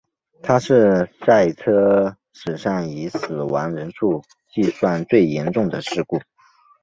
[0.41, 6.19] 它是赛车史上以死亡人数计算最严重的事故。